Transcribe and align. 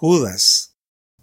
Judas. 0.00 0.78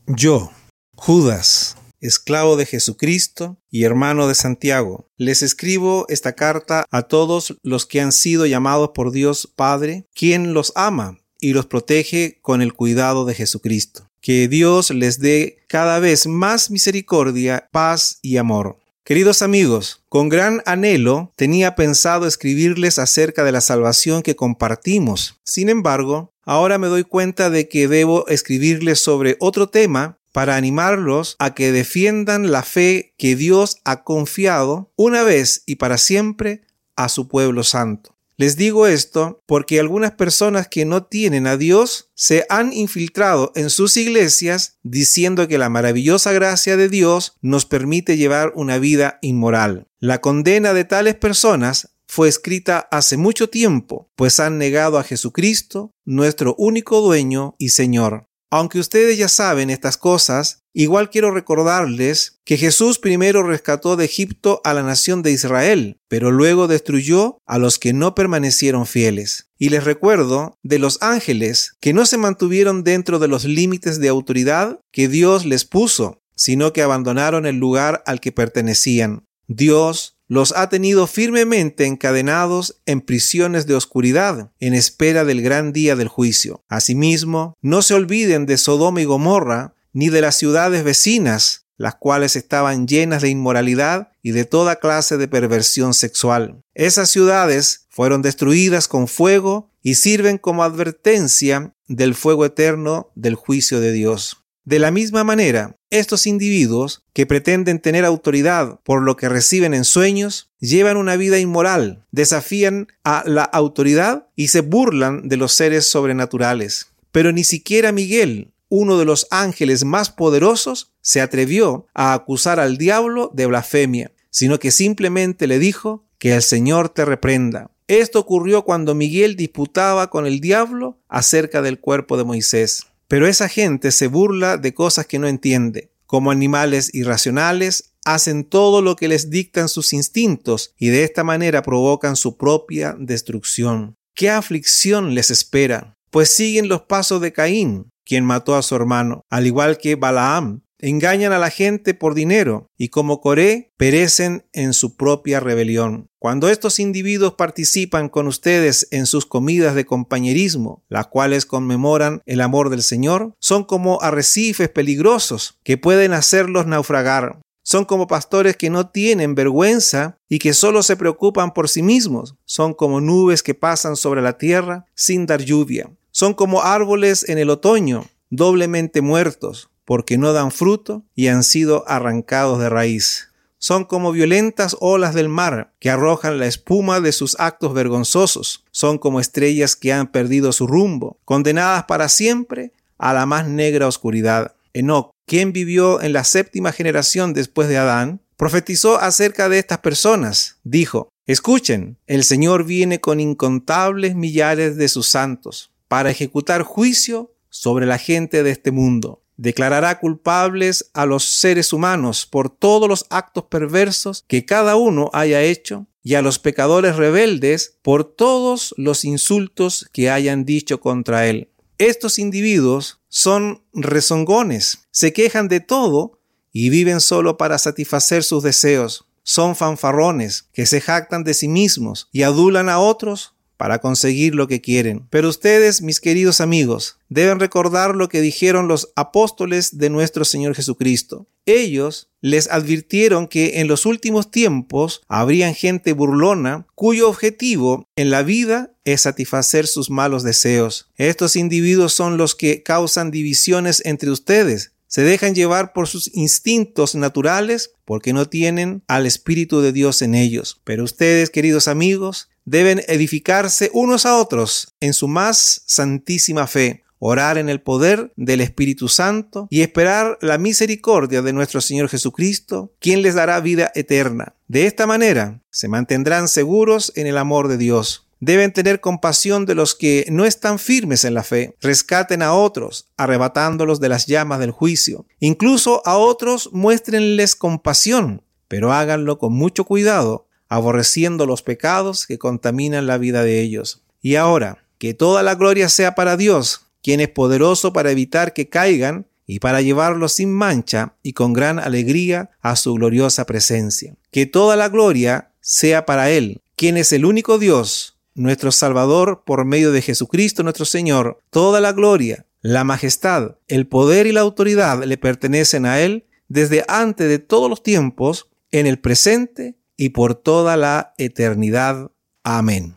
Yo, 0.05 0.51
Judas, 0.93 1.77
esclavo 1.99 2.57
de 2.57 2.67
Jesucristo 2.67 3.57
y 3.71 3.85
hermano 3.85 4.27
de 4.27 4.35
Santiago, 4.35 5.09
les 5.17 5.41
escribo 5.41 6.05
esta 6.09 6.33
carta 6.33 6.85
a 6.91 7.01
todos 7.01 7.57
los 7.63 7.87
que 7.87 8.01
han 8.01 8.11
sido 8.11 8.45
llamados 8.45 8.91
por 8.93 9.11
Dios 9.11 9.51
Padre, 9.55 10.05
quien 10.13 10.53
los 10.53 10.73
ama 10.75 11.17
y 11.39 11.53
los 11.53 11.65
protege 11.65 12.37
con 12.43 12.61
el 12.61 12.73
cuidado 12.73 13.25
de 13.25 13.33
Jesucristo. 13.33 14.11
Que 14.21 14.47
Dios 14.47 14.91
les 14.91 15.19
dé 15.19 15.57
cada 15.67 15.97
vez 15.97 16.27
más 16.27 16.69
misericordia, 16.69 17.69
paz 17.71 18.19
y 18.21 18.37
amor. 18.37 18.77
Queridos 19.03 19.41
amigos, 19.41 20.03
con 20.07 20.29
gran 20.29 20.61
anhelo 20.67 21.33
tenía 21.35 21.73
pensado 21.73 22.27
escribirles 22.27 22.99
acerca 22.99 23.43
de 23.43 23.53
la 23.53 23.61
salvación 23.61 24.21
que 24.21 24.35
compartimos. 24.35 25.39
Sin 25.43 25.69
embargo, 25.69 26.31
ahora 26.47 26.79
me 26.79 26.87
doy 26.87 27.03
cuenta 27.03 27.51
de 27.51 27.69
que 27.69 27.87
debo 27.87 28.27
escribirles 28.27 28.99
sobre 28.99 29.37
otro 29.39 29.69
tema 29.69 30.17
para 30.31 30.55
animarlos 30.55 31.35
a 31.39 31.53
que 31.53 31.71
defiendan 31.71 32.51
la 32.51 32.63
fe 32.63 33.13
que 33.17 33.35
Dios 33.35 33.77
ha 33.83 34.03
confiado 34.03 34.91
una 34.95 35.23
vez 35.23 35.63
y 35.65 35.75
para 35.75 35.97
siempre 35.97 36.61
a 36.95 37.09
su 37.09 37.27
pueblo 37.27 37.63
santo. 37.63 38.17
Les 38.39 38.55
digo 38.55 38.85
esto 38.85 39.41
porque 39.47 39.79
algunas 39.79 40.11
personas 40.11 40.67
que 40.67 40.85
no 40.85 41.03
tienen 41.03 41.47
a 41.47 41.57
Dios 41.57 42.11
se 42.13 42.45
han 42.49 42.71
infiltrado 42.71 43.51
en 43.55 43.71
sus 43.71 43.97
iglesias 43.97 44.77
diciendo 44.83 45.47
que 45.47 45.57
la 45.57 45.69
maravillosa 45.69 46.31
gracia 46.33 46.77
de 46.77 46.87
Dios 46.87 47.35
nos 47.41 47.65
permite 47.65 48.15
llevar 48.15 48.53
una 48.53 48.77
vida 48.77 49.17
inmoral. 49.23 49.87
La 49.99 50.21
condena 50.21 50.73
de 50.73 50.83
tales 50.85 51.15
personas 51.15 51.96
fue 52.07 52.29
escrita 52.29 52.87
hace 52.91 53.17
mucho 53.17 53.49
tiempo, 53.49 54.09
pues 54.15 54.39
han 54.39 54.57
negado 54.57 54.97
a 54.97 55.03
Jesucristo, 55.03 55.91
nuestro 56.05 56.55
único 56.57 57.01
dueño 57.01 57.55
y 57.57 57.69
Señor. 57.69 58.27
Aunque 58.49 58.79
ustedes 58.79 59.17
ya 59.17 59.27
saben 59.27 59.69
estas 59.69 59.97
cosas, 59.97 60.63
igual 60.73 61.09
quiero 61.09 61.31
recordarles 61.31 62.39
que 62.45 62.55
Jesús 62.55 62.97
primero 62.97 63.43
rescató 63.43 63.97
de 63.97 64.05
Egipto 64.05 64.61
a 64.63 64.73
la 64.73 64.83
nación 64.83 65.21
de 65.21 65.31
Israel, 65.31 65.97
pero 66.07 66.31
luego 66.31 66.67
destruyó 66.67 67.39
a 67.45 67.57
los 67.57 67.77
que 67.77 67.91
no 67.91 68.15
permanecieron 68.15 68.85
fieles. 68.85 69.49
Y 69.59 69.67
les 69.69 69.83
recuerdo 69.83 70.55
de 70.63 70.79
los 70.79 70.97
ángeles 71.01 71.73
que 71.81 71.91
no 71.91 72.05
se 72.05 72.17
mantuvieron 72.17 72.85
dentro 72.85 73.19
de 73.19 73.27
los 73.27 73.43
límites 73.43 73.99
de 73.99 74.07
autoridad 74.07 74.79
que 74.93 75.09
Dios 75.09 75.45
les 75.45 75.65
puso, 75.65 76.21
sino 76.35 76.71
que 76.71 76.83
abandonaron 76.83 77.45
el 77.45 77.57
lugar 77.57 78.01
al 78.05 78.21
que 78.21 78.31
pertenecían. 78.31 79.25
Dios 79.47 80.16
los 80.27 80.53
ha 80.55 80.69
tenido 80.69 81.07
firmemente 81.07 81.85
encadenados 81.85 82.81
en 82.85 83.01
prisiones 83.01 83.65
de 83.65 83.75
oscuridad, 83.75 84.51
en 84.59 84.73
espera 84.73 85.25
del 85.25 85.41
gran 85.41 85.73
día 85.73 85.95
del 85.95 86.07
juicio. 86.07 86.63
Asimismo, 86.67 87.55
no 87.61 87.81
se 87.81 87.93
olviden 87.93 88.45
de 88.45 88.57
Sodoma 88.57 89.01
y 89.01 89.05
Gomorra, 89.05 89.75
ni 89.93 90.09
de 90.09 90.21
las 90.21 90.35
ciudades 90.35 90.83
vecinas, 90.83 91.65
las 91.77 91.95
cuales 91.95 92.35
estaban 92.35 92.87
llenas 92.87 93.21
de 93.21 93.29
inmoralidad 93.29 94.11
y 94.21 94.31
de 94.31 94.45
toda 94.45 94.77
clase 94.77 95.17
de 95.17 95.27
perversión 95.27 95.93
sexual. 95.93 96.61
Esas 96.73 97.09
ciudades 97.09 97.87
fueron 97.89 98.21
destruidas 98.21 98.87
con 98.87 99.07
fuego 99.07 99.71
y 99.81 99.95
sirven 99.95 100.37
como 100.37 100.63
advertencia 100.63 101.73
del 101.87 102.15
fuego 102.15 102.45
eterno 102.45 103.11
del 103.15 103.35
juicio 103.35 103.79
de 103.79 103.91
Dios. 103.91 104.43
De 104.67 104.79
la 104.79 104.91
misma 104.91 105.23
manera, 105.23 105.77
estos 105.91 106.27
individuos 106.27 107.05
que 107.13 107.25
pretenden 107.25 107.79
tener 107.79 108.03
autoridad 108.03 108.81
por 108.83 109.01
lo 109.01 109.15
que 109.15 109.29
reciben 109.29 109.73
en 109.73 109.85
sueños, 109.85 110.51
llevan 110.59 110.97
una 110.97 111.15
vida 111.15 111.39
inmoral, 111.39 112.03
desafían 112.11 112.89
a 113.05 113.23
la 113.25 113.43
autoridad 113.43 114.27
y 114.35 114.49
se 114.49 114.59
burlan 114.59 115.29
de 115.29 115.37
los 115.37 115.53
seres 115.53 115.85
sobrenaturales. 115.85 116.87
Pero 117.13 117.31
ni 117.31 117.45
siquiera 117.45 117.93
Miguel, 117.93 118.51
uno 118.67 118.97
de 118.97 119.05
los 119.05 119.27
ángeles 119.31 119.85
más 119.85 120.09
poderosos, 120.09 120.91
se 120.99 121.21
atrevió 121.21 121.87
a 121.93 122.11
acusar 122.11 122.59
al 122.59 122.77
diablo 122.77 123.31
de 123.33 123.45
blasfemia, 123.45 124.11
sino 124.31 124.59
que 124.59 124.71
simplemente 124.71 125.47
le 125.47 125.59
dijo 125.59 126.03
que 126.17 126.35
el 126.35 126.41
Señor 126.41 126.89
te 126.89 127.05
reprenda. 127.05 127.71
Esto 127.87 128.19
ocurrió 128.19 128.65
cuando 128.65 128.95
Miguel 128.95 129.37
disputaba 129.37 130.09
con 130.09 130.25
el 130.25 130.41
diablo 130.41 130.99
acerca 131.07 131.61
del 131.61 131.79
cuerpo 131.79 132.17
de 132.17 132.25
Moisés. 132.25 132.87
Pero 133.07 133.27
esa 133.27 133.47
gente 133.47 133.91
se 133.91 134.07
burla 134.07 134.57
de 134.57 134.73
cosas 134.73 135.05
que 135.05 135.19
no 135.19 135.27
entiende. 135.27 135.91
Como 136.05 136.31
animales 136.31 136.93
irracionales, 136.93 137.93
hacen 138.05 138.45
todo 138.45 138.81
lo 138.81 138.95
que 138.95 139.07
les 139.07 139.29
dictan 139.29 139.67
sus 139.69 139.91
instintos 139.93 140.73
y 140.77 140.87
de 140.87 141.03
esta 141.03 141.23
manera 141.23 141.61
provocan 141.61 142.15
su 142.15 142.37
propia 142.37 142.95
destrucción. 142.97 143.95
¿Qué 144.13 144.29
aflicción 144.29 145.13
les 145.13 145.29
espera? 145.29 145.93
Pues 146.09 146.29
siguen 146.29 146.69
los 146.69 146.83
pasos 146.83 147.21
de 147.21 147.33
Caín, 147.33 147.89
quien 148.05 148.23
mató 148.23 148.55
a 148.55 148.61
su 148.61 148.75
hermano, 148.75 149.21
al 149.29 149.45
igual 149.45 149.77
que 149.77 149.95
Balaam, 149.95 150.61
engañan 150.79 151.33
a 151.33 151.39
la 151.39 151.49
gente 151.49 151.93
por 151.93 152.13
dinero 152.13 152.69
y 152.77 152.89
como 152.89 153.21
Coré 153.21 153.73
perecen 153.77 154.45
en 154.53 154.73
su 154.73 154.95
propia 154.95 155.39
rebelión. 155.39 156.09
Cuando 156.19 156.49
estos 156.49 156.79
individuos 156.79 157.33
participan 157.33 158.09
con 158.09 158.27
ustedes 158.27 158.87
en 158.91 159.05
sus 159.05 159.25
comidas 159.25 159.75
de 159.75 159.85
compañerismo, 159.85 160.83
las 160.89 161.07
cuales 161.07 161.45
conmemoran 161.45 162.21
el 162.25 162.41
amor 162.41 162.69
del 162.69 162.83
Señor, 162.83 163.33
son 163.39 163.63
como 163.63 164.01
arrecifes 164.01 164.69
peligrosos 164.69 165.59
que 165.63 165.77
pueden 165.77 166.13
hacerlos 166.13 166.67
naufragar. 166.67 167.39
Son 167.63 167.83
como 167.83 168.07
pastores 168.07 168.55
que 168.55 168.69
no 168.69 168.89
tienen 168.89 169.35
vergüenza 169.35 170.17
y 170.29 170.39
que 170.39 170.53
solo 170.53 170.83
se 170.83 170.95
preocupan 170.95 171.53
por 171.53 171.67
sí 171.67 171.81
mismos. 171.81 172.35
Son 172.45 172.73
como 172.73 173.01
nubes 173.01 173.43
que 173.43 173.55
pasan 173.55 173.97
sobre 173.97 174.21
la 174.21 174.37
tierra 174.37 174.85
sin 174.95 175.25
dar 175.25 175.41
lluvia. 175.41 175.91
Son 176.11 176.33
como 176.33 176.63
árboles 176.63 177.27
en 177.27 177.37
el 177.37 177.49
otoño, 177.49 178.05
doblemente 178.29 179.01
muertos, 179.01 179.69
porque 179.87 180.17
no 180.17 180.33
dan 180.33 180.51
fruto 180.51 181.05
y 181.15 181.27
han 181.27 181.43
sido 181.43 181.85
arrancados 181.87 182.59
de 182.59 182.67
raíz. 182.67 183.29
Son 183.57 183.85
como 183.85 184.11
violentas 184.11 184.75
olas 184.81 185.15
del 185.15 185.29
mar 185.29 185.73
que 185.79 185.89
arrojan 185.89 186.39
la 186.39 186.45
espuma 186.45 186.99
de 186.99 187.13
sus 187.13 187.39
actos 187.39 187.73
vergonzosos. 187.73 188.65
Son 188.71 188.97
como 188.97 189.21
estrellas 189.21 189.77
que 189.77 189.93
han 189.93 190.11
perdido 190.11 190.51
su 190.51 190.67
rumbo, 190.67 191.19
condenadas 191.23 191.85
para 191.85 192.09
siempre 192.09 192.73
a 192.97 193.13
la 193.13 193.25
más 193.25 193.47
negra 193.47 193.87
oscuridad. 193.87 194.55
Enoch, 194.73 195.11
quien 195.25 195.53
vivió 195.53 196.01
en 196.01 196.11
la 196.11 196.25
séptima 196.25 196.73
generación 196.73 197.33
después 197.33 197.69
de 197.69 197.77
Adán, 197.77 198.19
profetizó 198.35 198.99
acerca 198.99 199.47
de 199.47 199.57
estas 199.57 199.77
personas. 199.77 200.59
Dijo, 200.65 201.07
Escuchen, 201.25 201.97
el 202.07 202.25
Señor 202.25 202.65
viene 202.65 202.99
con 202.99 203.21
incontables 203.21 204.15
millares 204.15 204.75
de 204.75 204.89
sus 204.89 205.07
santos 205.07 205.71
para 205.87 206.11
ejecutar 206.11 206.63
juicio 206.63 207.33
sobre 207.49 207.85
la 207.85 207.97
gente 207.97 208.43
de 208.43 208.51
este 208.51 208.71
mundo 208.71 209.23
declarará 209.37 209.99
culpables 209.99 210.89
a 210.93 211.05
los 211.05 211.23
seres 211.23 211.71
humanos 211.71 212.25
por 212.25 212.49
todos 212.49 212.89
los 212.89 213.05
actos 213.09 213.45
perversos 213.45 214.25
que 214.27 214.45
cada 214.45 214.75
uno 214.75 215.09
haya 215.13 215.41
hecho 215.43 215.87
y 216.03 216.15
a 216.15 216.21
los 216.21 216.39
pecadores 216.39 216.95
rebeldes 216.95 217.77
por 217.81 218.03
todos 218.03 218.73
los 218.77 219.05
insultos 219.05 219.87
que 219.93 220.09
hayan 220.09 220.45
dicho 220.45 220.79
contra 220.79 221.27
él. 221.27 221.49
Estos 221.77 222.17
individuos 222.17 223.01
son 223.07 223.61
rezongones, 223.73 224.87
se 224.89 225.13
quejan 225.13 225.47
de 225.47 225.59
todo 225.59 226.19
y 226.51 226.69
viven 226.69 227.01
solo 227.01 227.37
para 227.37 227.59
satisfacer 227.59 228.23
sus 228.23 228.41
deseos. 228.41 229.05
Son 229.21 229.55
fanfarrones 229.55 230.47
que 230.53 230.65
se 230.65 230.81
jactan 230.81 231.23
de 231.23 231.33
sí 231.33 231.47
mismos 231.47 232.09
y 232.11 232.23
adulan 232.23 232.69
a 232.69 232.79
otros 232.79 233.35
para 233.57 233.79
conseguir 233.79 234.35
lo 234.35 234.47
que 234.47 234.61
quieren. 234.61 235.07
Pero 235.09 235.29
ustedes, 235.29 235.81
mis 235.81 235.99
queridos 235.99 236.39
amigos, 236.39 236.99
deben 237.09 237.39
recordar 237.39 237.95
lo 237.95 238.07
que 238.07 238.21
dijeron 238.21 238.67
los 238.67 238.91
apóstoles 238.95 239.77
de 239.77 239.89
nuestro 239.89 240.23
Señor 240.23 240.55
Jesucristo. 240.55 241.27
Ellos 241.45 242.09
les 242.21 242.49
advirtieron 242.49 243.27
que 243.27 243.59
en 243.59 243.67
los 243.67 243.85
últimos 243.85 244.31
tiempos 244.31 245.01
habrían 245.07 245.55
gente 245.55 245.93
burlona 245.93 246.67
cuyo 246.75 247.09
objetivo 247.09 247.87
en 247.95 248.09
la 248.11 248.23
vida 248.23 248.71
es 248.85 249.01
satisfacer 249.01 249.67
sus 249.67 249.89
malos 249.89 250.23
deseos. 250.23 250.89
Estos 250.95 251.35
individuos 251.35 251.93
son 251.93 252.17
los 252.17 252.35
que 252.35 252.63
causan 252.63 253.11
divisiones 253.11 253.81
entre 253.85 254.11
ustedes, 254.11 254.73
se 254.87 255.01
dejan 255.01 255.35
llevar 255.35 255.73
por 255.73 255.87
sus 255.87 256.09
instintos 256.15 256.95
naturales 256.95 257.71
porque 257.83 258.13
no 258.13 258.27
tienen 258.27 258.83
al 258.87 259.05
Espíritu 259.05 259.59
de 259.59 259.73
Dios 259.73 260.01
en 260.01 260.15
ellos. 260.15 260.61
Pero 260.63 260.83
ustedes, 260.85 261.29
queridos 261.29 261.67
amigos, 261.67 262.29
deben 262.47 262.81
edificarse 262.87 263.69
unos 263.73 264.05
a 264.05 264.15
otros 264.15 264.73
en 264.79 264.93
su 264.93 265.09
más 265.09 265.63
santísima 265.65 266.47
fe, 266.47 266.85
orar 266.97 267.37
en 267.37 267.49
el 267.49 267.59
poder 267.59 268.13
del 268.15 268.39
Espíritu 268.39 268.87
Santo 268.87 269.47
y 269.51 269.61
esperar 269.61 270.17
la 270.21 270.37
misericordia 270.37 271.21
de 271.21 271.33
nuestro 271.33 271.59
Señor 271.59 271.89
Jesucristo, 271.89 272.71
quien 272.79 273.01
les 273.01 273.15
dará 273.15 273.41
vida 273.41 273.69
eterna. 273.75 274.33
De 274.47 274.65
esta 274.65 274.87
manera 274.87 275.41
se 275.51 275.67
mantendrán 275.67 276.29
seguros 276.29 276.93
en 276.95 277.05
el 277.05 277.17
amor 277.17 277.49
de 277.49 277.57
Dios. 277.57 278.07
Deben 278.21 278.53
tener 278.53 278.79
compasión 278.79 279.45
de 279.45 279.53
los 279.53 279.75
que 279.75 280.05
no 280.09 280.23
están 280.23 280.57
firmes 280.57 281.03
en 281.03 281.13
la 281.13 281.23
fe. 281.23 281.53
Rescaten 281.61 282.21
a 282.21 282.33
otros, 282.33 282.87
arrebatándolos 282.95 283.81
de 283.81 283.89
las 283.89 284.07
llamas 284.07 284.39
del 284.39 284.51
juicio. 284.51 285.05
Incluso 285.19 285.85
a 285.85 285.97
otros 285.97 286.49
muéstrenles 286.53 287.35
compasión, 287.35 288.23
pero 288.47 288.71
háganlo 288.71 289.19
con 289.19 289.33
mucho 289.33 289.65
cuidado, 289.65 290.26
aborreciendo 290.49 291.25
los 291.25 291.41
pecados 291.41 292.05
que 292.05 292.17
contaminan 292.17 292.87
la 292.87 292.97
vida 292.97 293.23
de 293.23 293.41
ellos. 293.41 293.81
Y 294.01 294.15
ahora, 294.15 294.63
que 294.77 294.93
toda 294.93 295.23
la 295.23 295.35
gloria 295.35 295.69
sea 295.69 295.95
para 295.95 296.17
Dios, 296.17 296.67
quien 296.83 296.99
es 297.01 297.09
poderoso 297.09 297.73
para 297.73 297.91
evitar 297.91 298.33
que 298.33 298.49
caigan 298.49 299.07
y 299.25 299.39
para 299.39 299.61
llevarlos 299.61 300.13
sin 300.13 300.31
mancha 300.31 300.93
y 301.03 301.13
con 301.13 301.33
gran 301.33 301.59
alegría 301.59 302.29
a 302.41 302.55
su 302.55 302.73
gloriosa 302.75 303.25
presencia. 303.25 303.95
Que 304.11 304.25
toda 304.25 304.55
la 304.55 304.69
gloria 304.69 305.31
sea 305.41 305.85
para 305.85 306.09
Él, 306.09 306.41
quien 306.55 306.77
es 306.77 306.93
el 306.93 307.05
único 307.05 307.37
Dios, 307.37 307.97
nuestro 308.15 308.51
Salvador 308.51 309.23
por 309.25 309.45
medio 309.45 309.71
de 309.71 309.81
Jesucristo 309.81 310.43
nuestro 310.43 310.65
Señor. 310.65 311.19
Toda 311.29 311.59
la 311.59 311.73
gloria, 311.73 312.25
la 312.41 312.63
majestad, 312.63 313.35
el 313.47 313.67
poder 313.67 314.07
y 314.07 314.11
la 314.11 314.21
autoridad 314.21 314.83
le 314.83 314.97
pertenecen 314.97 315.65
a 315.65 315.81
Él 315.81 316.05
desde 316.29 316.65
antes 316.67 317.07
de 317.07 317.19
todos 317.19 317.49
los 317.49 317.63
tiempos, 317.63 318.27
en 318.51 318.65
el 318.65 318.79
presente 318.79 319.55
y 319.77 319.89
por 319.89 320.15
toda 320.15 320.57
la 320.57 320.93
eternidad. 320.97 321.91
Amén. 322.23 322.75